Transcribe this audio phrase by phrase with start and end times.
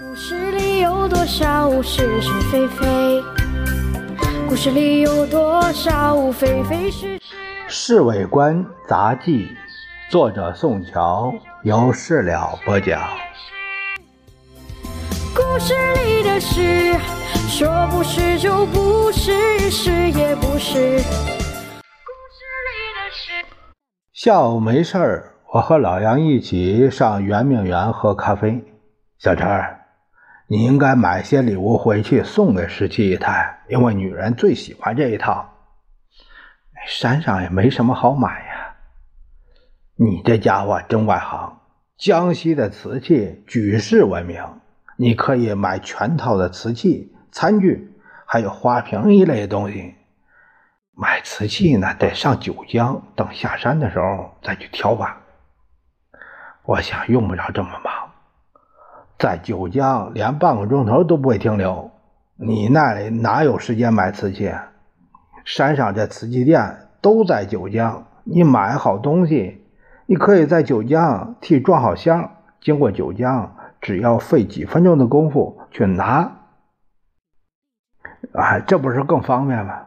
[0.00, 3.22] 故事里有多少是是非非？
[4.48, 7.18] 故事里有多少非非是是？
[7.68, 9.46] 《侍卫官杂记》，
[10.10, 11.30] 作者宋乔，
[11.62, 13.02] 由事了播讲。
[15.34, 15.74] 故事
[16.06, 16.94] 里的事，
[17.50, 20.96] 说不是就不是，是也不是。
[21.02, 23.46] 故事里的事。
[24.14, 28.64] 下午没事儿，我和老杨一起上圆明园喝咖啡。
[29.18, 29.46] 小陈，
[30.52, 35.50] 你应该买些礼物回去送给十七姨太，因为女人最喜欢这一套。
[36.86, 38.74] 山上也没什么好买呀。
[39.96, 41.58] 你这家伙真外行，
[41.96, 44.44] 江西的瓷器举世闻名。
[44.98, 47.90] 你可以买全套的瓷器、餐具，
[48.26, 49.94] 还有花瓶一类的东西。
[50.94, 55.18] 买瓷器呢，得上九江，等下山的时候再去挑吧。
[56.64, 58.11] 我想用不着这么忙，
[59.22, 61.92] 在九江连半个钟头都不会停留。
[62.34, 64.52] 你那里哪有时间买瓷器？
[65.44, 69.64] 山上这瓷器店都在九江，你买好东西，
[70.06, 73.54] 你可以在九江替装好箱，经过九江。
[73.80, 76.32] 只要费几分钟的功夫去拿，
[78.32, 79.86] 啊，这不是更方便吗？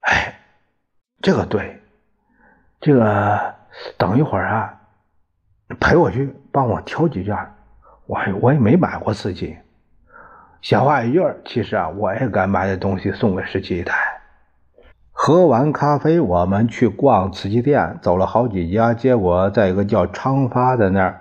[0.00, 0.34] 哎，
[1.22, 1.82] 这个对，
[2.78, 3.54] 这个
[3.96, 4.80] 等一会儿啊，
[5.80, 7.36] 陪我去帮我挑几件，
[8.10, 9.56] 我我也没买过瓷器。
[10.60, 13.96] 闲话一句，其实啊，我也该买点东西送给十七姨太。
[15.12, 21.20] 喝完咖啡，我们去逛瓷器店，走了好几家，结果在一个叫昌发的那儿。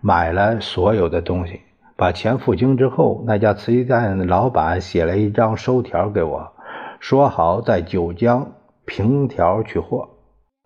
[0.00, 1.60] 买了所有的东西，
[1.96, 6.52] 把钱付清之后，那家瓷器店的老板写了一张收条给我，
[7.00, 8.52] 说好在九江
[8.86, 10.08] 平条取货。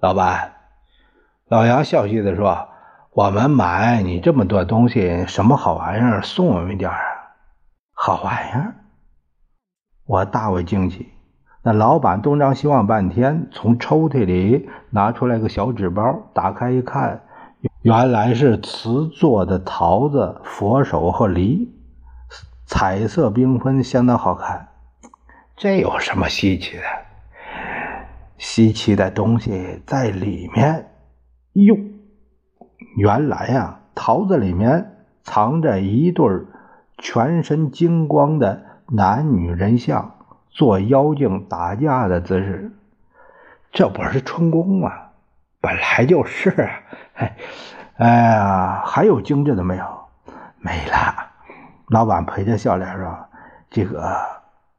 [0.00, 0.52] 老板，
[1.48, 2.68] 老杨笑嘻的说
[3.14, 6.96] ：“我们买你这么多东西，什么好玩意儿送我们点啊？
[7.92, 8.74] 好玩意儿？”
[10.08, 11.12] 我大为惊奇。
[11.62, 17.22] 那老板东张西望半天，从抽屉里拿出来个小纸包，打开一看。
[17.82, 21.70] 原来是瓷做的桃子、佛手和梨，
[22.64, 24.68] 彩色缤纷，相当好看。
[25.54, 26.82] 这有什么稀奇的？
[28.38, 30.90] 稀奇的东西在里面。
[31.52, 31.76] 哟，
[32.96, 36.28] 原来呀，桃子里面藏着一对
[36.98, 40.14] 全身金光的男女人像，
[40.50, 42.72] 做妖精打架的姿势。
[43.72, 44.92] 这不是春宫吗？
[45.60, 46.70] 本来就是啊，
[47.14, 47.36] 哎，
[47.96, 49.84] 哎呀，还有精致的没有？
[50.58, 51.30] 没了。
[51.88, 53.26] 老板陪着笑脸说
[53.70, 54.16] ：“这个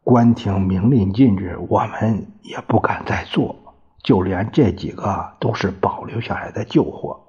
[0.04, 3.56] 官廷明令禁止，我们也不敢再做，
[4.04, 7.20] 就连这几个都是保留下来的旧货。”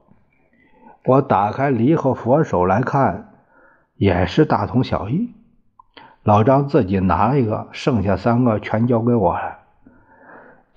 [1.05, 3.33] 我打开梨和佛手来看，
[3.97, 5.35] 也是大同小异。
[6.23, 9.59] 老张自己拿了一个，剩下三个全交给我了。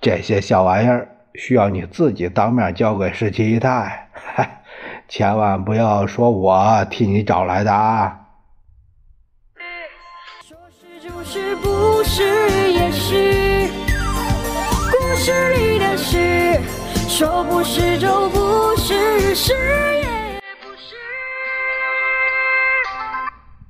[0.00, 1.14] 这些小玩意儿。
[1.34, 4.08] 需要你自己当面交给十七姨太，
[5.06, 8.18] 千万不要说我替你找来的啊！
[10.42, 12.24] 说是就是，不是
[12.72, 13.70] 也是，
[14.90, 16.60] 故事里的事，
[17.08, 20.07] 说不是就不是，是。